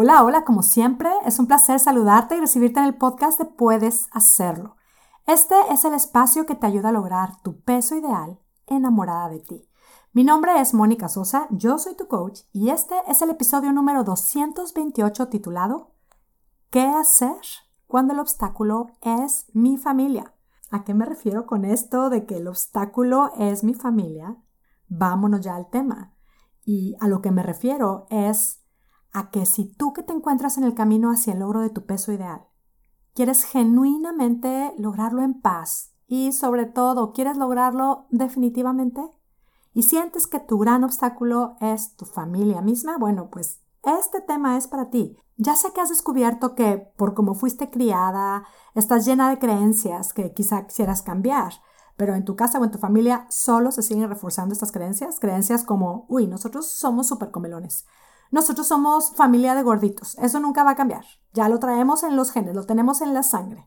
Hola, 0.00 0.22
hola, 0.22 0.44
como 0.44 0.62
siempre, 0.62 1.10
es 1.26 1.40
un 1.40 1.48
placer 1.48 1.80
saludarte 1.80 2.36
y 2.36 2.40
recibirte 2.40 2.78
en 2.78 2.86
el 2.86 2.94
podcast 2.94 3.36
de 3.36 3.46
Puedes 3.46 4.06
Hacerlo. 4.12 4.76
Este 5.26 5.56
es 5.70 5.84
el 5.84 5.92
espacio 5.92 6.46
que 6.46 6.54
te 6.54 6.68
ayuda 6.68 6.90
a 6.90 6.92
lograr 6.92 7.42
tu 7.42 7.62
peso 7.62 7.96
ideal 7.96 8.38
enamorada 8.68 9.28
de 9.28 9.40
ti. 9.40 9.68
Mi 10.12 10.22
nombre 10.22 10.60
es 10.60 10.72
Mónica 10.72 11.08
Sosa, 11.08 11.48
yo 11.50 11.78
soy 11.78 11.96
tu 11.96 12.06
coach 12.06 12.42
y 12.52 12.70
este 12.70 12.94
es 13.08 13.22
el 13.22 13.30
episodio 13.30 13.72
número 13.72 14.04
228 14.04 15.30
titulado 15.30 15.96
¿Qué 16.70 16.86
hacer 16.86 17.40
cuando 17.88 18.12
el 18.12 18.20
obstáculo 18.20 18.90
es 19.00 19.46
mi 19.52 19.78
familia? 19.78 20.32
¿A 20.70 20.84
qué 20.84 20.94
me 20.94 21.06
refiero 21.06 21.44
con 21.44 21.64
esto 21.64 22.08
de 22.08 22.24
que 22.24 22.36
el 22.36 22.46
obstáculo 22.46 23.32
es 23.36 23.64
mi 23.64 23.74
familia? 23.74 24.36
Vámonos 24.86 25.40
ya 25.40 25.56
al 25.56 25.68
tema. 25.70 26.14
Y 26.64 26.94
a 27.00 27.08
lo 27.08 27.20
que 27.20 27.32
me 27.32 27.42
refiero 27.42 28.06
es 28.10 28.62
a 29.12 29.30
que 29.30 29.46
si 29.46 29.64
tú 29.64 29.92
que 29.92 30.02
te 30.02 30.12
encuentras 30.12 30.58
en 30.58 30.64
el 30.64 30.74
camino 30.74 31.10
hacia 31.10 31.32
el 31.32 31.40
logro 31.40 31.60
de 31.60 31.70
tu 31.70 31.86
peso 31.86 32.12
ideal, 32.12 32.46
quieres 33.14 33.44
genuinamente 33.44 34.74
lograrlo 34.78 35.22
en 35.22 35.40
paz 35.40 35.94
y 36.06 36.32
sobre 36.32 36.66
todo 36.66 37.12
quieres 37.12 37.36
lograrlo 37.36 38.06
definitivamente 38.10 39.02
y 39.74 39.82
sientes 39.84 40.26
que 40.26 40.40
tu 40.40 40.58
gran 40.58 40.84
obstáculo 40.84 41.56
es 41.60 41.94
tu 41.96 42.04
familia 42.04 42.60
misma, 42.62 42.98
bueno, 42.98 43.28
pues 43.30 43.60
este 43.84 44.20
tema 44.20 44.56
es 44.56 44.66
para 44.66 44.90
ti. 44.90 45.16
Ya 45.36 45.54
sé 45.54 45.72
que 45.72 45.80
has 45.80 45.88
descubierto 45.88 46.56
que 46.56 46.78
por 46.96 47.14
cómo 47.14 47.34
fuiste 47.34 47.70
criada, 47.70 48.44
estás 48.74 49.06
llena 49.06 49.30
de 49.30 49.38
creencias 49.38 50.12
que 50.12 50.32
quizá 50.32 50.66
quisieras 50.66 51.02
cambiar, 51.02 51.52
pero 51.96 52.14
en 52.14 52.24
tu 52.24 52.34
casa 52.34 52.58
o 52.58 52.64
en 52.64 52.72
tu 52.72 52.78
familia 52.78 53.26
solo 53.30 53.70
se 53.70 53.82
siguen 53.82 54.08
reforzando 54.08 54.52
estas 54.52 54.72
creencias, 54.72 55.20
creencias 55.20 55.62
como, 55.62 56.06
uy, 56.08 56.26
nosotros 56.26 56.68
somos 56.68 57.06
súper 57.06 57.30
comelones, 57.30 57.86
nosotros 58.30 58.66
somos 58.66 59.14
familia 59.14 59.54
de 59.54 59.62
gorditos, 59.62 60.16
eso 60.18 60.40
nunca 60.40 60.64
va 60.64 60.72
a 60.72 60.76
cambiar. 60.76 61.04
Ya 61.32 61.48
lo 61.48 61.58
traemos 61.58 62.02
en 62.02 62.16
los 62.16 62.30
genes, 62.30 62.54
lo 62.54 62.64
tenemos 62.64 63.00
en 63.00 63.14
la 63.14 63.22
sangre. 63.22 63.66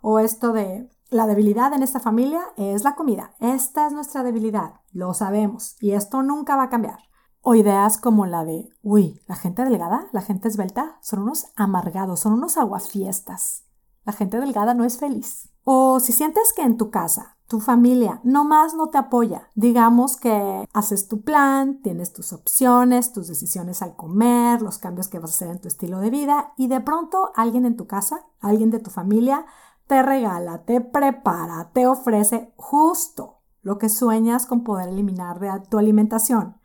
O 0.00 0.18
esto 0.18 0.52
de 0.52 0.90
la 1.10 1.26
debilidad 1.26 1.72
en 1.72 1.82
esta 1.82 2.00
familia 2.00 2.42
es 2.56 2.84
la 2.84 2.94
comida. 2.94 3.34
Esta 3.38 3.86
es 3.86 3.92
nuestra 3.92 4.22
debilidad, 4.22 4.80
lo 4.92 5.14
sabemos, 5.14 5.76
y 5.80 5.92
esto 5.92 6.22
nunca 6.22 6.56
va 6.56 6.64
a 6.64 6.70
cambiar. 6.70 6.98
O 7.40 7.54
ideas 7.54 7.98
como 7.98 8.24
la 8.26 8.44
de, 8.44 8.68
uy, 8.82 9.20
la 9.26 9.34
gente 9.34 9.64
delgada, 9.64 10.06
la 10.12 10.22
gente 10.22 10.48
esbelta, 10.48 10.98
son 11.02 11.22
unos 11.22 11.46
amargados, 11.56 12.20
son 12.20 12.34
unos 12.34 12.56
aguafiestas. 12.56 13.64
La 14.04 14.12
gente 14.12 14.40
delgada 14.40 14.74
no 14.74 14.84
es 14.84 14.98
feliz. 14.98 15.48
O 15.64 16.00
si 16.00 16.12
sientes 16.12 16.52
que 16.52 16.62
en 16.62 16.76
tu 16.76 16.90
casa 16.90 17.36
tu 17.52 17.60
familia 17.60 18.18
nomás 18.24 18.72
no 18.72 18.88
te 18.88 18.96
apoya. 18.96 19.50
Digamos 19.54 20.16
que 20.16 20.66
haces 20.72 21.06
tu 21.06 21.20
plan, 21.20 21.82
tienes 21.82 22.14
tus 22.14 22.32
opciones, 22.32 23.12
tus 23.12 23.28
decisiones 23.28 23.82
al 23.82 23.94
comer, 23.94 24.62
los 24.62 24.78
cambios 24.78 25.08
que 25.08 25.18
vas 25.18 25.32
a 25.32 25.34
hacer 25.34 25.48
en 25.48 25.60
tu 25.60 25.68
estilo 25.68 25.98
de 25.98 26.08
vida 26.08 26.54
y 26.56 26.68
de 26.68 26.80
pronto 26.80 27.30
alguien 27.36 27.66
en 27.66 27.76
tu 27.76 27.86
casa, 27.86 28.24
alguien 28.40 28.70
de 28.70 28.78
tu 28.78 28.88
familia, 28.88 29.44
te 29.86 30.02
regala, 30.02 30.64
te 30.64 30.80
prepara, 30.80 31.72
te 31.74 31.86
ofrece 31.86 32.54
justo 32.56 33.42
lo 33.60 33.76
que 33.76 33.90
sueñas 33.90 34.46
con 34.46 34.64
poder 34.64 34.88
eliminar 34.88 35.38
de 35.38 35.50
tu 35.68 35.76
alimentación 35.76 36.56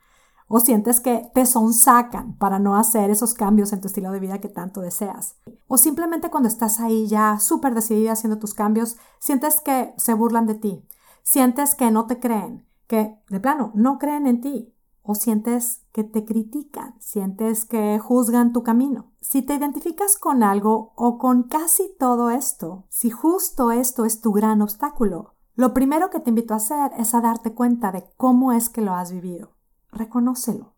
o 0.48 0.60
sientes 0.60 1.00
que 1.00 1.30
te 1.34 1.46
sonsacan 1.46 2.36
para 2.38 2.58
no 2.58 2.76
hacer 2.76 3.10
esos 3.10 3.34
cambios 3.34 3.72
en 3.72 3.80
tu 3.80 3.86
estilo 3.86 4.10
de 4.10 4.20
vida 4.20 4.40
que 4.40 4.48
tanto 4.48 4.80
deseas. 4.80 5.36
O 5.68 5.76
simplemente 5.76 6.30
cuando 6.30 6.48
estás 6.48 6.80
ahí 6.80 7.06
ya 7.06 7.38
súper 7.38 7.74
decidida 7.74 8.12
haciendo 8.12 8.38
tus 8.38 8.54
cambios, 8.54 8.96
sientes 9.20 9.60
que 9.60 9.92
se 9.98 10.14
burlan 10.14 10.46
de 10.46 10.54
ti, 10.54 10.88
sientes 11.22 11.74
que 11.74 11.90
no 11.90 12.06
te 12.06 12.18
creen, 12.18 12.66
que 12.86 13.18
de 13.28 13.40
plano 13.40 13.70
no 13.74 13.98
creen 13.98 14.26
en 14.26 14.40
ti, 14.40 14.74
o 15.02 15.14
sientes 15.14 15.86
que 15.92 16.04
te 16.04 16.24
critican, 16.24 16.94
sientes 17.00 17.64
que 17.64 17.98
juzgan 17.98 18.52
tu 18.52 18.62
camino. 18.62 19.12
Si 19.20 19.40
te 19.40 19.54
identificas 19.54 20.16
con 20.16 20.42
algo 20.42 20.92
o 20.96 21.18
con 21.18 21.44
casi 21.44 21.94
todo 21.98 22.30
esto, 22.30 22.84
si 22.90 23.10
justo 23.10 23.70
esto 23.70 24.04
es 24.04 24.20
tu 24.20 24.32
gran 24.32 24.60
obstáculo, 24.60 25.34
lo 25.54 25.72
primero 25.72 26.10
que 26.10 26.20
te 26.20 26.30
invito 26.30 26.54
a 26.54 26.58
hacer 26.58 26.92
es 26.98 27.14
a 27.14 27.20
darte 27.20 27.54
cuenta 27.54 27.90
de 27.90 28.04
cómo 28.16 28.52
es 28.52 28.68
que 28.68 28.82
lo 28.82 28.94
has 28.94 29.10
vivido 29.10 29.57
reconócelo. 29.92 30.74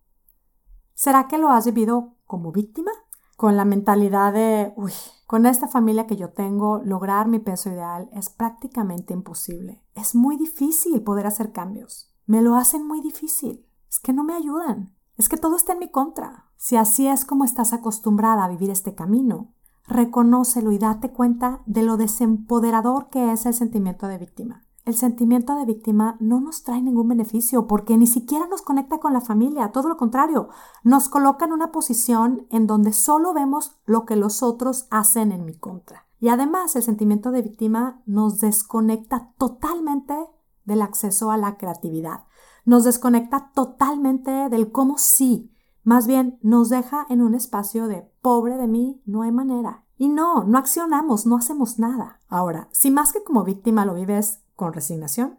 ¿Será 0.94 1.28
que 1.28 1.38
lo 1.38 1.50
has 1.50 1.64
vivido 1.66 2.16
como 2.26 2.52
víctima? 2.52 2.90
Con 3.36 3.56
la 3.56 3.64
mentalidad 3.64 4.34
de, 4.34 4.72
uy, 4.76 4.92
con 5.26 5.46
esta 5.46 5.66
familia 5.66 6.06
que 6.06 6.16
yo 6.16 6.30
tengo, 6.30 6.82
lograr 6.84 7.26
mi 7.26 7.38
peso 7.38 7.70
ideal 7.70 8.10
es 8.12 8.28
prácticamente 8.28 9.14
imposible. 9.14 9.82
Es 9.94 10.14
muy 10.14 10.36
difícil 10.36 11.02
poder 11.02 11.26
hacer 11.26 11.52
cambios. 11.52 12.12
Me 12.26 12.42
lo 12.42 12.54
hacen 12.56 12.86
muy 12.86 13.00
difícil. 13.00 13.66
Es 13.88 13.98
que 13.98 14.12
no 14.12 14.24
me 14.24 14.34
ayudan. 14.34 14.94
Es 15.16 15.28
que 15.28 15.36
todo 15.36 15.56
está 15.56 15.72
en 15.72 15.78
mi 15.78 15.90
contra. 15.90 16.50
Si 16.56 16.76
así 16.76 17.06
es 17.06 17.24
como 17.24 17.44
estás 17.44 17.72
acostumbrada 17.72 18.44
a 18.44 18.48
vivir 18.48 18.70
este 18.70 18.94
camino, 18.94 19.54
reconócelo 19.86 20.72
y 20.72 20.78
date 20.78 21.10
cuenta 21.10 21.62
de 21.66 21.82
lo 21.82 21.96
desempoderador 21.96 23.08
que 23.08 23.32
es 23.32 23.46
el 23.46 23.54
sentimiento 23.54 24.06
de 24.06 24.18
víctima. 24.18 24.66
El 24.84 24.94
sentimiento 24.94 25.54
de 25.54 25.66
víctima 25.66 26.16
no 26.20 26.40
nos 26.40 26.62
trae 26.62 26.80
ningún 26.80 27.08
beneficio 27.08 27.66
porque 27.66 27.98
ni 27.98 28.06
siquiera 28.06 28.46
nos 28.46 28.62
conecta 28.62 28.98
con 28.98 29.12
la 29.12 29.20
familia, 29.20 29.72
todo 29.72 29.88
lo 29.88 29.96
contrario, 29.96 30.48
nos 30.84 31.08
coloca 31.08 31.44
en 31.44 31.52
una 31.52 31.70
posición 31.70 32.46
en 32.50 32.66
donde 32.66 32.92
solo 32.92 33.34
vemos 33.34 33.76
lo 33.84 34.06
que 34.06 34.16
los 34.16 34.42
otros 34.42 34.86
hacen 34.90 35.32
en 35.32 35.44
mi 35.44 35.54
contra. 35.54 36.06
Y 36.18 36.28
además 36.28 36.76
el 36.76 36.82
sentimiento 36.82 37.30
de 37.30 37.42
víctima 37.42 38.02
nos 38.06 38.40
desconecta 38.40 39.32
totalmente 39.38 40.16
del 40.64 40.82
acceso 40.82 41.30
a 41.30 41.36
la 41.36 41.56
creatividad, 41.56 42.24
nos 42.64 42.84
desconecta 42.84 43.50
totalmente 43.54 44.48
del 44.48 44.72
cómo 44.72 44.96
sí, 44.98 45.52
más 45.82 46.06
bien 46.06 46.38
nos 46.42 46.68
deja 46.68 47.06
en 47.08 47.22
un 47.22 47.34
espacio 47.34 47.86
de 47.86 48.02
pobre 48.20 48.56
de 48.56 48.68
mí, 48.68 49.02
no 49.06 49.22
hay 49.22 49.32
manera. 49.32 49.84
Y 49.96 50.08
no, 50.08 50.44
no 50.44 50.56
accionamos, 50.56 51.26
no 51.26 51.36
hacemos 51.36 51.78
nada. 51.78 52.20
Ahora, 52.28 52.68
si 52.70 52.90
más 52.90 53.12
que 53.12 53.22
como 53.22 53.44
víctima 53.44 53.84
lo 53.84 53.94
vives 53.94 54.40
con 54.60 54.74
resignación, 54.74 55.38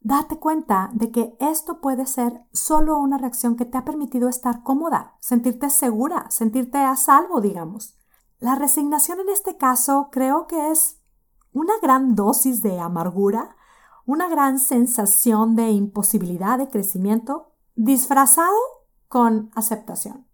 date 0.00 0.40
cuenta 0.40 0.90
de 0.92 1.12
que 1.12 1.36
esto 1.38 1.80
puede 1.80 2.06
ser 2.06 2.42
solo 2.52 2.98
una 2.98 3.16
reacción 3.16 3.54
que 3.54 3.64
te 3.64 3.78
ha 3.78 3.84
permitido 3.84 4.28
estar 4.28 4.64
cómoda, 4.64 5.14
sentirte 5.20 5.70
segura, 5.70 6.26
sentirte 6.28 6.78
a 6.78 6.96
salvo, 6.96 7.40
digamos. 7.40 7.96
La 8.40 8.56
resignación 8.56 9.20
en 9.20 9.28
este 9.28 9.56
caso 9.56 10.08
creo 10.10 10.48
que 10.48 10.72
es 10.72 11.00
una 11.52 11.74
gran 11.80 12.16
dosis 12.16 12.60
de 12.60 12.80
amargura, 12.80 13.54
una 14.06 14.28
gran 14.28 14.58
sensación 14.58 15.54
de 15.54 15.70
imposibilidad 15.70 16.58
de 16.58 16.68
crecimiento, 16.68 17.52
disfrazado 17.76 18.56
con 19.06 19.52
aceptación. 19.54 20.26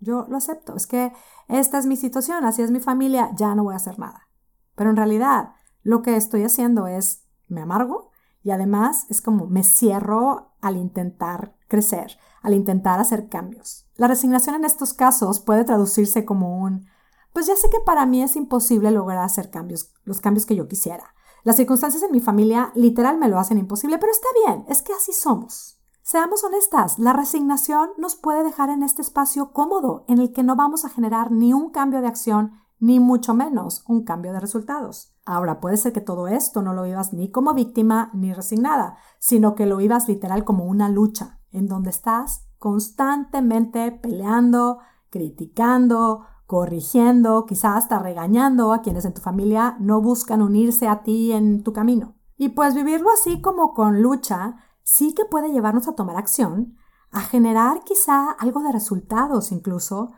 Yo 0.00 0.24
lo 0.30 0.38
acepto, 0.38 0.74
es 0.74 0.86
que 0.86 1.12
esta 1.48 1.78
es 1.78 1.84
mi 1.84 1.96
situación, 1.96 2.46
así 2.46 2.62
es 2.62 2.70
mi 2.70 2.80
familia, 2.80 3.30
ya 3.36 3.54
no 3.54 3.64
voy 3.64 3.74
a 3.74 3.76
hacer 3.76 3.98
nada. 3.98 4.26
Pero 4.74 4.88
en 4.88 4.96
realidad 4.96 5.52
lo 5.82 6.00
que 6.00 6.16
estoy 6.16 6.44
haciendo 6.44 6.86
es 6.86 7.27
me 7.48 7.62
amargo 7.62 8.10
y 8.42 8.50
además 8.50 9.06
es 9.08 9.20
como 9.20 9.46
me 9.46 9.64
cierro 9.64 10.52
al 10.60 10.76
intentar 10.76 11.54
crecer, 11.68 12.18
al 12.42 12.54
intentar 12.54 13.00
hacer 13.00 13.28
cambios. 13.28 13.86
La 13.96 14.08
resignación 14.08 14.54
en 14.54 14.64
estos 14.64 14.94
casos 14.94 15.40
puede 15.40 15.64
traducirse 15.64 16.24
como 16.24 16.62
un, 16.62 16.86
pues 17.32 17.46
ya 17.46 17.56
sé 17.56 17.68
que 17.70 17.80
para 17.84 18.06
mí 18.06 18.22
es 18.22 18.36
imposible 18.36 18.90
lograr 18.90 19.18
hacer 19.18 19.50
cambios, 19.50 19.92
los 20.04 20.20
cambios 20.20 20.46
que 20.46 20.56
yo 20.56 20.68
quisiera. 20.68 21.14
Las 21.44 21.56
circunstancias 21.56 22.02
en 22.02 22.12
mi 22.12 22.20
familia 22.20 22.72
literal 22.74 23.18
me 23.18 23.28
lo 23.28 23.38
hacen 23.38 23.58
imposible, 23.58 23.98
pero 23.98 24.12
está 24.12 24.28
bien, 24.44 24.64
es 24.68 24.82
que 24.82 24.92
así 24.92 25.12
somos. 25.12 25.78
Seamos 26.02 26.42
honestas, 26.42 26.98
la 26.98 27.12
resignación 27.12 27.90
nos 27.98 28.16
puede 28.16 28.42
dejar 28.42 28.70
en 28.70 28.82
este 28.82 29.02
espacio 29.02 29.52
cómodo 29.52 30.04
en 30.08 30.18
el 30.18 30.32
que 30.32 30.42
no 30.42 30.56
vamos 30.56 30.84
a 30.84 30.88
generar 30.88 31.30
ni 31.30 31.52
un 31.52 31.70
cambio 31.70 32.00
de 32.00 32.08
acción, 32.08 32.52
ni 32.80 33.00
mucho 33.00 33.34
menos 33.34 33.84
un 33.86 34.04
cambio 34.04 34.32
de 34.32 34.40
resultados. 34.40 35.14
Ahora, 35.24 35.60
puede 35.60 35.76
ser 35.76 35.92
que 35.92 36.00
todo 36.00 36.28
esto 36.28 36.62
no 36.62 36.72
lo 36.72 36.84
vivas 36.84 37.12
ni 37.12 37.30
como 37.30 37.54
víctima 37.54 38.10
ni 38.14 38.32
resignada, 38.32 38.96
sino 39.18 39.54
que 39.54 39.66
lo 39.66 39.76
vivas 39.76 40.08
literal 40.08 40.44
como 40.44 40.64
una 40.64 40.88
lucha, 40.88 41.40
en 41.50 41.66
donde 41.66 41.90
estás 41.90 42.48
constantemente 42.58 43.92
peleando, 43.92 44.78
criticando, 45.10 46.24
corrigiendo, 46.46 47.44
quizás 47.46 47.76
hasta 47.76 47.98
regañando 47.98 48.72
a 48.72 48.80
quienes 48.80 49.04
en 49.04 49.14
tu 49.14 49.20
familia 49.20 49.76
no 49.80 50.00
buscan 50.00 50.40
unirse 50.40 50.88
a 50.88 51.02
ti 51.02 51.32
en 51.32 51.62
tu 51.62 51.72
camino. 51.72 52.14
Y 52.36 52.50
pues 52.50 52.74
vivirlo 52.74 53.10
así 53.10 53.42
como 53.42 53.74
con 53.74 54.00
lucha 54.00 54.56
sí 54.82 55.12
que 55.12 55.24
puede 55.24 55.52
llevarnos 55.52 55.88
a 55.88 55.94
tomar 55.94 56.16
acción, 56.16 56.76
a 57.10 57.20
generar 57.20 57.84
quizá 57.84 58.30
algo 58.30 58.62
de 58.62 58.72
resultados 58.72 59.52
incluso, 59.52 60.12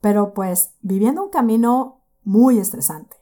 pero 0.00 0.34
pues 0.34 0.74
viviendo 0.80 1.22
un 1.22 1.30
camino 1.30 2.05
muy 2.26 2.58
estresante 2.58 3.16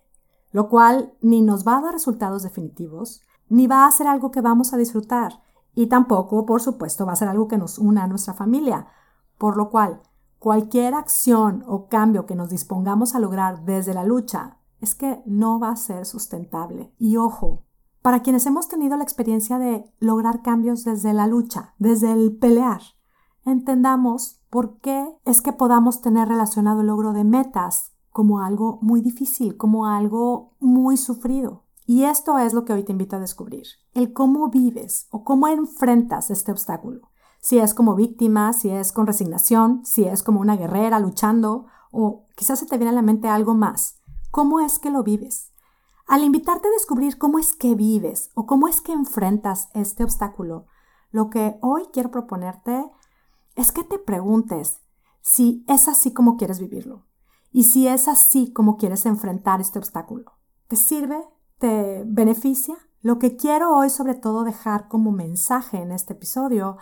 lo 0.54 0.68
cual 0.68 1.12
ni 1.20 1.42
nos 1.42 1.66
va 1.66 1.78
a 1.78 1.80
dar 1.80 1.94
resultados 1.94 2.44
definitivos, 2.44 3.22
ni 3.48 3.66
va 3.66 3.86
a 3.86 3.90
ser 3.90 4.06
algo 4.06 4.30
que 4.30 4.40
vamos 4.40 4.72
a 4.72 4.76
disfrutar, 4.76 5.42
y 5.74 5.88
tampoco, 5.88 6.46
por 6.46 6.62
supuesto, 6.62 7.04
va 7.04 7.12
a 7.12 7.16
ser 7.16 7.26
algo 7.26 7.48
que 7.48 7.58
nos 7.58 7.76
una 7.76 8.04
a 8.04 8.06
nuestra 8.06 8.34
familia, 8.34 8.86
por 9.36 9.56
lo 9.56 9.68
cual 9.68 10.00
cualquier 10.38 10.94
acción 10.94 11.64
o 11.66 11.88
cambio 11.88 12.24
que 12.24 12.36
nos 12.36 12.50
dispongamos 12.50 13.16
a 13.16 13.18
lograr 13.18 13.64
desde 13.64 13.94
la 13.94 14.04
lucha 14.04 14.58
es 14.80 14.94
que 14.94 15.24
no 15.26 15.58
va 15.58 15.70
a 15.70 15.76
ser 15.76 16.06
sustentable. 16.06 16.94
Y 16.98 17.16
ojo, 17.16 17.64
para 18.00 18.22
quienes 18.22 18.46
hemos 18.46 18.68
tenido 18.68 18.96
la 18.96 19.02
experiencia 19.02 19.58
de 19.58 19.92
lograr 19.98 20.42
cambios 20.42 20.84
desde 20.84 21.12
la 21.14 21.26
lucha, 21.26 21.74
desde 21.80 22.12
el 22.12 22.36
pelear, 22.36 22.82
entendamos 23.44 24.40
por 24.50 24.78
qué 24.78 25.18
es 25.24 25.42
que 25.42 25.52
podamos 25.52 26.00
tener 26.00 26.28
relacionado 26.28 26.82
el 26.82 26.86
logro 26.86 27.12
de 27.12 27.24
metas 27.24 27.93
como 28.14 28.38
algo 28.38 28.78
muy 28.80 29.00
difícil, 29.00 29.56
como 29.56 29.86
algo 29.86 30.52
muy 30.60 30.96
sufrido. 30.96 31.64
Y 31.84 32.04
esto 32.04 32.38
es 32.38 32.54
lo 32.54 32.64
que 32.64 32.72
hoy 32.72 32.84
te 32.84 32.92
invito 32.92 33.16
a 33.16 33.18
descubrir, 33.18 33.66
el 33.92 34.12
cómo 34.12 34.48
vives 34.50 35.08
o 35.10 35.24
cómo 35.24 35.48
enfrentas 35.48 36.30
este 36.30 36.52
obstáculo. 36.52 37.10
Si 37.40 37.58
es 37.58 37.74
como 37.74 37.96
víctima, 37.96 38.52
si 38.52 38.70
es 38.70 38.92
con 38.92 39.08
resignación, 39.08 39.84
si 39.84 40.04
es 40.04 40.22
como 40.22 40.40
una 40.40 40.56
guerrera 40.56 41.00
luchando 41.00 41.66
o 41.90 42.26
quizás 42.36 42.60
se 42.60 42.66
te 42.66 42.78
viene 42.78 42.90
a 42.90 42.94
la 42.94 43.02
mente 43.02 43.26
algo 43.26 43.54
más. 43.54 43.96
¿Cómo 44.30 44.60
es 44.60 44.78
que 44.78 44.92
lo 44.92 45.02
vives? 45.02 45.50
Al 46.06 46.22
invitarte 46.22 46.68
a 46.68 46.70
descubrir 46.70 47.18
cómo 47.18 47.40
es 47.40 47.52
que 47.52 47.74
vives 47.74 48.30
o 48.36 48.46
cómo 48.46 48.68
es 48.68 48.80
que 48.80 48.92
enfrentas 48.92 49.70
este 49.74 50.04
obstáculo, 50.04 50.66
lo 51.10 51.30
que 51.30 51.58
hoy 51.62 51.82
quiero 51.92 52.12
proponerte 52.12 52.88
es 53.56 53.72
que 53.72 53.82
te 53.82 53.98
preguntes 53.98 54.82
si 55.20 55.64
es 55.66 55.88
así 55.88 56.12
como 56.12 56.36
quieres 56.36 56.60
vivirlo 56.60 57.02
y 57.54 57.62
si 57.62 57.86
es 57.86 58.08
así 58.08 58.52
como 58.52 58.76
quieres 58.76 59.06
enfrentar 59.06 59.60
este 59.60 59.78
obstáculo. 59.78 60.32
¿Te 60.66 60.74
sirve? 60.74 61.24
¿Te 61.58 62.02
beneficia? 62.04 62.74
Lo 63.00 63.20
que 63.20 63.36
quiero 63.36 63.76
hoy 63.76 63.90
sobre 63.90 64.14
todo 64.14 64.42
dejar 64.42 64.88
como 64.88 65.12
mensaje 65.12 65.80
en 65.80 65.92
este 65.92 66.14
episodio 66.14 66.78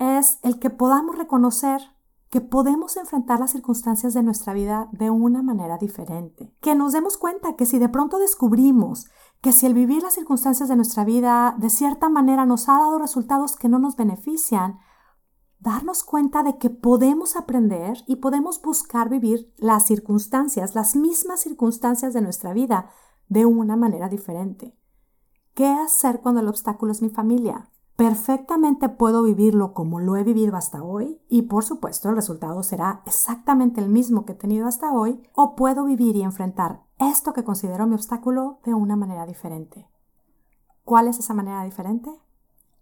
es 0.00 0.40
el 0.42 0.58
que 0.58 0.68
podamos 0.68 1.16
reconocer 1.16 1.80
que 2.28 2.40
podemos 2.40 2.96
enfrentar 2.96 3.38
las 3.38 3.52
circunstancias 3.52 4.14
de 4.14 4.24
nuestra 4.24 4.52
vida 4.52 4.88
de 4.90 5.10
una 5.10 5.42
manera 5.42 5.78
diferente. 5.78 6.52
Que 6.60 6.74
nos 6.74 6.92
demos 6.92 7.18
cuenta 7.18 7.54
que 7.54 7.64
si 7.64 7.78
de 7.78 7.88
pronto 7.88 8.18
descubrimos 8.18 9.06
que 9.40 9.52
si 9.52 9.66
el 9.66 9.74
vivir 9.74 10.02
las 10.02 10.14
circunstancias 10.14 10.68
de 10.68 10.74
nuestra 10.74 11.04
vida 11.04 11.54
de 11.56 11.70
cierta 11.70 12.08
manera 12.08 12.46
nos 12.46 12.68
ha 12.68 12.72
dado 12.72 12.98
resultados 12.98 13.54
que 13.54 13.68
no 13.68 13.78
nos 13.78 13.94
benefician, 13.94 14.80
darnos 15.66 16.04
cuenta 16.04 16.44
de 16.44 16.58
que 16.58 16.70
podemos 16.70 17.34
aprender 17.34 17.98
y 18.06 18.16
podemos 18.16 18.62
buscar 18.62 19.08
vivir 19.08 19.52
las 19.56 19.84
circunstancias, 19.84 20.76
las 20.76 20.94
mismas 20.94 21.40
circunstancias 21.40 22.14
de 22.14 22.20
nuestra 22.20 22.52
vida, 22.52 22.88
de 23.28 23.46
una 23.46 23.74
manera 23.74 24.08
diferente. 24.08 24.76
¿Qué 25.54 25.66
hacer 25.66 26.20
cuando 26.20 26.40
el 26.40 26.46
obstáculo 26.46 26.92
es 26.92 27.02
mi 27.02 27.10
familia? 27.10 27.68
Perfectamente 27.96 28.88
puedo 28.88 29.24
vivirlo 29.24 29.74
como 29.74 29.98
lo 29.98 30.16
he 30.16 30.22
vivido 30.22 30.54
hasta 30.54 30.84
hoy 30.84 31.20
y 31.28 31.42
por 31.42 31.64
supuesto 31.64 32.10
el 32.10 32.14
resultado 32.14 32.62
será 32.62 33.02
exactamente 33.04 33.80
el 33.80 33.88
mismo 33.88 34.24
que 34.24 34.32
he 34.32 34.36
tenido 34.36 34.68
hasta 34.68 34.92
hoy 34.92 35.20
o 35.34 35.56
puedo 35.56 35.84
vivir 35.84 36.14
y 36.14 36.22
enfrentar 36.22 36.84
esto 37.00 37.32
que 37.32 37.42
considero 37.42 37.88
mi 37.88 37.96
obstáculo 37.96 38.60
de 38.64 38.72
una 38.72 38.94
manera 38.94 39.26
diferente. 39.26 39.88
¿Cuál 40.84 41.08
es 41.08 41.18
esa 41.18 41.34
manera 41.34 41.64
diferente? 41.64 42.10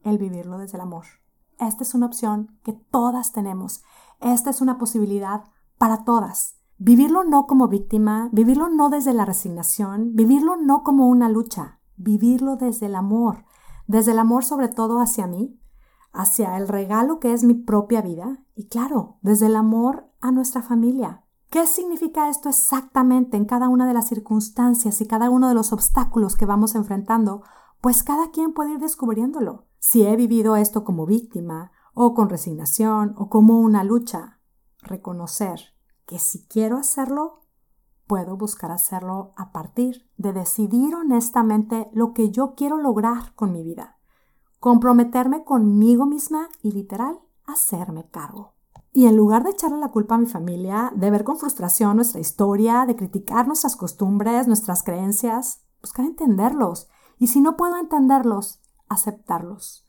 El 0.02 0.18
vivirlo 0.18 0.58
desde 0.58 0.76
el 0.76 0.82
amor. 0.82 1.23
Esta 1.58 1.82
es 1.82 1.94
una 1.94 2.06
opción 2.06 2.58
que 2.62 2.72
todas 2.72 3.32
tenemos. 3.32 3.82
Esta 4.20 4.50
es 4.50 4.60
una 4.60 4.78
posibilidad 4.78 5.44
para 5.78 6.04
todas. 6.04 6.56
Vivirlo 6.78 7.24
no 7.24 7.46
como 7.46 7.68
víctima, 7.68 8.28
vivirlo 8.32 8.68
no 8.68 8.90
desde 8.90 9.12
la 9.12 9.24
resignación, 9.24 10.14
vivirlo 10.14 10.56
no 10.56 10.82
como 10.82 11.08
una 11.08 11.28
lucha, 11.28 11.80
vivirlo 11.96 12.56
desde 12.56 12.86
el 12.86 12.96
amor, 12.96 13.44
desde 13.86 14.12
el 14.12 14.18
amor 14.18 14.44
sobre 14.44 14.68
todo 14.68 15.00
hacia 15.00 15.26
mí, 15.26 15.60
hacia 16.12 16.56
el 16.56 16.68
regalo 16.68 17.20
que 17.20 17.32
es 17.32 17.44
mi 17.44 17.54
propia 17.54 18.02
vida 18.02 18.44
y 18.54 18.68
claro, 18.68 19.18
desde 19.22 19.46
el 19.46 19.56
amor 19.56 20.10
a 20.20 20.32
nuestra 20.32 20.62
familia. 20.62 21.24
¿Qué 21.50 21.66
significa 21.68 22.28
esto 22.28 22.48
exactamente 22.48 23.36
en 23.36 23.44
cada 23.44 23.68
una 23.68 23.86
de 23.86 23.94
las 23.94 24.08
circunstancias 24.08 25.00
y 25.00 25.06
cada 25.06 25.30
uno 25.30 25.48
de 25.48 25.54
los 25.54 25.72
obstáculos 25.72 26.34
que 26.36 26.46
vamos 26.46 26.74
enfrentando? 26.74 27.42
Pues 27.80 28.02
cada 28.02 28.30
quien 28.32 28.52
puede 28.52 28.72
ir 28.72 28.78
descubriéndolo. 28.80 29.66
Si 29.86 30.02
he 30.06 30.16
vivido 30.16 30.56
esto 30.56 30.82
como 30.82 31.04
víctima, 31.04 31.70
o 31.92 32.14
con 32.14 32.30
resignación, 32.30 33.14
o 33.18 33.28
como 33.28 33.60
una 33.60 33.84
lucha, 33.84 34.40
reconocer 34.78 35.60
que 36.06 36.18
si 36.18 36.46
quiero 36.46 36.78
hacerlo, 36.78 37.42
puedo 38.06 38.38
buscar 38.38 38.70
hacerlo 38.72 39.34
a 39.36 39.52
partir 39.52 40.08
de 40.16 40.32
decidir 40.32 40.94
honestamente 40.94 41.90
lo 41.92 42.14
que 42.14 42.30
yo 42.30 42.54
quiero 42.54 42.78
lograr 42.78 43.34
con 43.34 43.52
mi 43.52 43.62
vida, 43.62 43.98
comprometerme 44.58 45.44
conmigo 45.44 46.06
misma 46.06 46.48
y 46.62 46.72
literal 46.72 47.20
hacerme 47.44 48.08
cargo. 48.08 48.54
Y 48.90 49.04
en 49.04 49.18
lugar 49.18 49.44
de 49.44 49.50
echarle 49.50 49.76
la 49.76 49.90
culpa 49.90 50.14
a 50.14 50.18
mi 50.18 50.26
familia, 50.26 50.94
de 50.96 51.10
ver 51.10 51.24
con 51.24 51.36
frustración 51.36 51.96
nuestra 51.96 52.20
historia, 52.20 52.86
de 52.86 52.96
criticar 52.96 53.46
nuestras 53.46 53.76
costumbres, 53.76 54.46
nuestras 54.46 54.82
creencias, 54.82 55.62
buscar 55.82 56.06
entenderlos. 56.06 56.88
Y 57.18 57.26
si 57.26 57.42
no 57.42 57.58
puedo 57.58 57.76
entenderlos, 57.76 58.63
aceptarlos, 58.88 59.84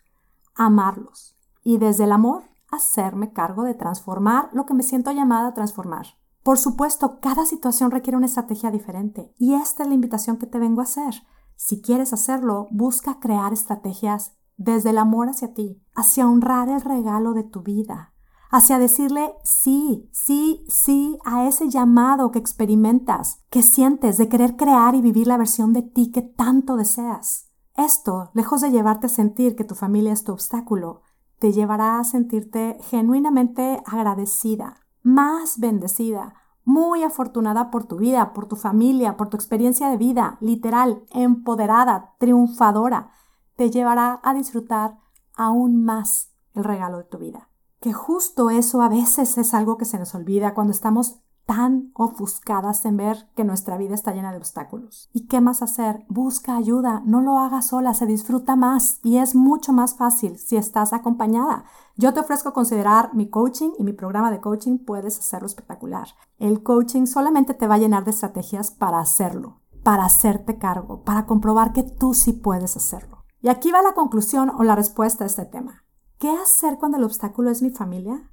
amarlos. 0.56 1.38
Y 1.64 1.78
desde 1.78 2.06
el 2.06 2.12
amor, 2.12 2.44
hacerme 2.70 3.34
cargo 3.34 3.64
de 3.64 3.74
transformar 3.74 4.50
lo 4.54 4.66
que 4.66 4.74
me 4.74 4.84
siento 4.84 5.12
llamada 5.12 5.50
a 5.50 5.54
transformar. 5.54 6.08
Por 6.44 6.60
supuesto, 6.60 7.20
cada 7.22 7.46
situación 7.46 7.90
requiere 7.90 8.18
una 8.18 8.28
estrategia 8.28 8.70
diferente 8.70 9.34
y 9.38 9.56
esta 9.56 9.84
es 9.84 9.90
la 9.90 9.96
invitación 9.96 10.38
que 10.38 10.46
te 10.46 10.60
vengo 10.60 10.82
a 10.82 10.84
hacer. 10.84 11.16
Si 11.56 11.82
quieres 11.82 12.14
hacerlo, 12.14 12.68
busca 12.70 13.20
crear 13.20 13.54
estrategias 13.54 14.34
desde 14.58 14.92
el 14.92 14.98
amor 14.98 15.30
hacia 15.30 15.54
ti, 15.54 15.82
hacia 15.96 16.28
honrar 16.28 16.70
el 16.70 16.82
regalo 16.82 17.34
de 17.34 17.44
tu 17.44 17.64
vida, 17.64 18.14
hacia 18.52 18.78
decirle 18.78 19.34
sí, 19.44 20.10
sí, 20.14 20.64
sí 20.68 21.18
a 21.26 21.48
ese 21.48 21.70
llamado 21.70 22.32
que 22.32 22.40
experimentas, 22.40 23.44
que 23.50 23.64
sientes 23.64 24.18
de 24.18 24.30
querer 24.30 24.56
crear 24.56 24.96
y 24.96 25.02
vivir 25.02 25.28
la 25.28 25.38
versión 25.38 25.74
de 25.74 25.82
ti 25.82 26.12
que 26.12 26.22
tanto 26.22 26.76
deseas. 26.76 27.45
Esto, 27.78 28.32
lejos 28.34 28.62
de 28.62 28.72
llevarte 28.72 29.08
a 29.08 29.10
sentir 29.10 29.56
que 29.56 29.66
tu 29.66 29.76
familia 29.76 30.14
es 30.14 30.24
tu 30.24 30.32
obstáculo, 30.32 31.02
te 31.40 31.52
llevará 31.52 32.00
a 32.00 32.04
sentirte 32.06 32.78
genuinamente 32.82 33.84
agradecida, 33.86 34.78
más 35.04 35.60
bendecida, 35.60 36.36
muy 36.64 37.04
afortunada 37.04 37.70
por 37.72 37.86
tu 37.86 37.98
vida, 37.98 38.34
por 38.34 38.48
tu 38.48 38.56
familia, 38.56 39.18
por 39.18 39.30
tu 39.30 39.36
experiencia 39.36 39.90
de 39.90 39.98
vida, 39.98 40.38
literal, 40.40 41.04
empoderada, 41.12 42.16
triunfadora, 42.18 43.12
te 43.56 43.70
llevará 43.70 44.20
a 44.24 44.34
disfrutar 44.34 44.98
aún 45.36 45.84
más 45.84 46.32
el 46.54 46.64
regalo 46.64 46.98
de 46.98 47.04
tu 47.04 47.18
vida. 47.18 47.50
Que 47.82 47.94
justo 47.94 48.50
eso 48.50 48.82
a 48.82 48.90
veces 48.90 49.38
es 49.38 49.54
algo 49.54 49.78
que 49.78 49.86
se 49.86 50.00
nos 50.00 50.16
olvida 50.16 50.54
cuando 50.54 50.72
estamos 50.72 51.20
tan 51.46 51.92
ofuscadas 51.94 52.86
en 52.86 52.98
ver 52.98 53.30
que 53.36 53.44
nuestra 53.44 53.78
vida 53.78 53.94
está 53.94 54.14
llena 54.14 54.32
de 54.32 54.38
obstáculos. 54.38 55.10
¿Y 55.14 55.28
qué 55.28 55.42
más 55.42 55.62
hacer? 55.62 56.06
Busca 56.10 56.56
ayuda, 56.56 57.04
no 57.06 57.22
lo 57.22 57.38
hagas 57.38 57.68
sola, 57.68 57.94
se 57.94 58.06
disfruta 58.06 58.56
más 58.56 59.00
y 59.04 59.18
es 59.18 59.36
mucho 59.36 59.72
más 59.72 59.96
fácil 59.96 60.38
si 60.40 60.58
estás 60.58 60.92
acompañada. 60.92 61.66
Yo 61.96 62.14
te 62.14 62.20
ofrezco 62.20 62.54
considerar 62.54 63.14
mi 63.14 63.30
coaching 63.30 63.72
y 63.78 63.84
mi 63.84 63.94
programa 63.94 64.32
de 64.32 64.42
coaching, 64.42 64.80
puedes 64.80 65.20
hacerlo 65.20 65.46
espectacular. 65.46 66.08
El 66.40 66.64
coaching 66.64 67.06
solamente 67.06 67.54
te 67.54 67.68
va 67.68 67.76
a 67.76 67.80
llenar 67.80 68.04
de 68.04 68.12
estrategias 68.12 68.72
para 68.72 69.00
hacerlo, 69.00 69.62
para 69.84 70.06
hacerte 70.06 70.58
cargo, 70.58 71.04
para 71.04 71.26
comprobar 71.26 71.74
que 71.74 71.84
tú 71.84 72.14
sí 72.14 72.34
puedes 72.34 72.76
hacerlo. 72.76 73.24
Y 73.42 73.50
aquí 73.50 73.72
va 73.72 73.84
la 73.84 73.94
conclusión 73.94 74.50
o 74.50 74.64
la 74.64 74.76
respuesta 74.76 75.24
a 75.24 75.28
este 75.28 75.46
tema. 75.46 75.84
¿Qué 76.18 76.32
hacer 76.32 76.78
cuando 76.80 76.98
el 76.98 77.04
obstáculo 77.04 77.52
es 77.52 77.62
mi 77.62 77.70
familia? 77.70 78.32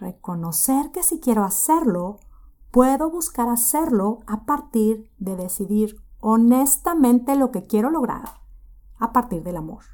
Reconocer 0.00 0.90
que 0.90 1.02
si 1.02 1.20
quiero 1.20 1.44
hacerlo, 1.44 2.18
puedo 2.70 3.10
buscar 3.10 3.48
hacerlo 3.48 4.20
a 4.26 4.44
partir 4.44 5.10
de 5.18 5.36
decidir 5.36 6.02
honestamente 6.20 7.36
lo 7.36 7.50
que 7.50 7.66
quiero 7.66 7.90
lograr, 7.90 8.40
a 8.98 9.12
partir 9.12 9.42
del 9.42 9.56
amor. 9.56 9.84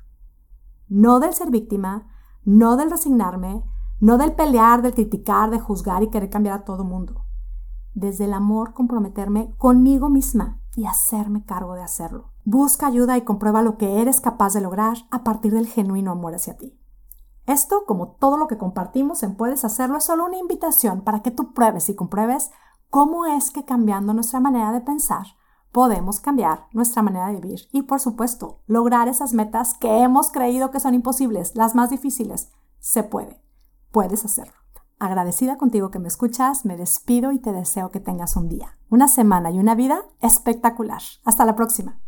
No 0.88 1.20
del 1.20 1.34
ser 1.34 1.50
víctima, 1.50 2.06
no 2.44 2.76
del 2.76 2.90
resignarme, 2.90 3.64
no 4.00 4.18
del 4.18 4.34
pelear, 4.34 4.82
del 4.82 4.94
criticar, 4.94 5.50
de 5.50 5.60
juzgar 5.60 6.02
y 6.02 6.10
querer 6.10 6.30
cambiar 6.30 6.60
a 6.60 6.64
todo 6.64 6.84
mundo. 6.84 7.24
Desde 7.94 8.24
el 8.26 8.34
amor 8.34 8.74
comprometerme 8.74 9.54
conmigo 9.56 10.10
misma 10.10 10.60
y 10.76 10.84
hacerme 10.84 11.44
cargo 11.44 11.74
de 11.74 11.82
hacerlo. 11.82 12.32
Busca 12.44 12.86
ayuda 12.86 13.16
y 13.16 13.22
comprueba 13.22 13.62
lo 13.62 13.78
que 13.78 14.02
eres 14.02 14.20
capaz 14.20 14.52
de 14.52 14.60
lograr 14.60 14.98
a 15.10 15.24
partir 15.24 15.52
del 15.52 15.66
genuino 15.66 16.12
amor 16.12 16.34
hacia 16.34 16.56
ti. 16.58 16.78
Esto, 17.46 17.84
como 17.86 18.08
todo 18.08 18.36
lo 18.36 18.48
que 18.48 18.58
compartimos 18.58 19.22
en 19.22 19.36
Puedes 19.36 19.64
Hacerlo, 19.64 19.98
es 19.98 20.04
solo 20.04 20.26
una 20.26 20.38
invitación 20.38 21.02
para 21.02 21.22
que 21.22 21.30
tú 21.30 21.52
pruebes 21.52 21.88
y 21.88 21.94
compruebes 21.94 22.50
cómo 22.90 23.26
es 23.26 23.50
que 23.50 23.64
cambiando 23.64 24.14
nuestra 24.14 24.40
manera 24.40 24.72
de 24.72 24.80
pensar 24.80 25.26
podemos 25.76 26.20
cambiar 26.20 26.68
nuestra 26.72 27.02
manera 27.02 27.26
de 27.26 27.38
vivir 27.38 27.68
y, 27.70 27.82
por 27.82 28.00
supuesto, 28.00 28.62
lograr 28.66 29.08
esas 29.08 29.34
metas 29.34 29.74
que 29.74 30.00
hemos 30.00 30.30
creído 30.30 30.70
que 30.70 30.80
son 30.80 30.94
imposibles, 30.94 31.54
las 31.54 31.74
más 31.74 31.90
difíciles. 31.90 32.50
Se 32.78 33.02
puede. 33.02 33.42
Puedes 33.92 34.24
hacerlo. 34.24 34.54
Agradecida 34.98 35.58
contigo 35.58 35.90
que 35.90 35.98
me 35.98 36.08
escuchas, 36.08 36.64
me 36.64 36.78
despido 36.78 37.30
y 37.30 37.38
te 37.38 37.52
deseo 37.52 37.90
que 37.90 38.00
tengas 38.00 38.36
un 38.36 38.48
día, 38.48 38.78
una 38.88 39.06
semana 39.06 39.50
y 39.50 39.58
una 39.58 39.74
vida 39.74 40.00
espectacular. 40.22 41.02
Hasta 41.26 41.44
la 41.44 41.56
próxima. 41.56 42.00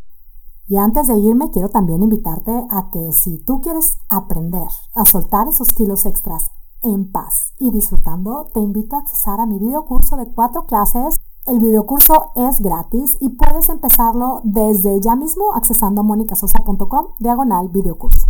Y 0.71 0.77
antes 0.77 1.07
de 1.07 1.17
irme, 1.17 1.51
quiero 1.51 1.71
también 1.71 2.03
invitarte 2.03 2.53
a 2.71 2.91
que 2.91 3.11
si 3.13 3.39
tú 3.39 3.63
quieres 3.63 3.97
aprender 4.11 4.69
a 4.95 5.07
soltar 5.07 5.49
esos 5.49 5.69
kilos 5.69 6.05
extras 6.05 6.51
en 6.83 7.11
paz 7.11 7.55
y 7.59 7.71
disfrutando, 7.71 8.49
te 8.53 8.61
invito 8.61 8.97
a 8.97 8.99
accesar 8.99 9.41
a 9.41 9.47
mi 9.47 9.59
videocurso 9.59 10.19
de 10.19 10.31
cuatro 10.31 10.67
clases. 10.67 11.17
El 11.47 11.61
videocurso 11.61 12.33
es 12.37 12.61
gratis 12.61 13.17
y 13.19 13.31
puedes 13.31 13.71
empezarlo 13.71 14.43
desde 14.45 15.01
ya 15.01 15.17
mismo 15.17 15.55
accesando 15.55 16.03
a 16.03 16.05
monicasosa.com 16.05 17.15
diagonal 17.19 17.71
videocurso. 17.71 18.27